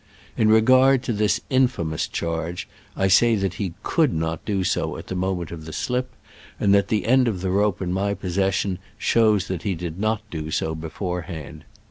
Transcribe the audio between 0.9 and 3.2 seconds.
to this infamous charge, I